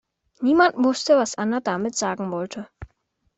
[0.41, 2.67] Niemand wusste was Anna damit sagen wollte.